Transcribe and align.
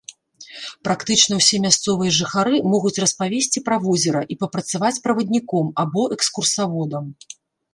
Практычна 0.87 1.33
ўсе 1.41 1.57
мясцовыя 1.65 2.13
жыхары 2.19 2.61
могуць 2.73 2.93
распавесці 3.03 3.63
пра 3.67 3.77
возера 3.85 4.21
і 4.33 4.39
папрацаваць 4.45 4.95
правадніком 5.07 5.71
або 5.85 6.01
экскурсаводам. 6.17 7.05